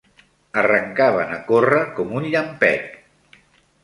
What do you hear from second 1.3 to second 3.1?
a córrer com un llampec.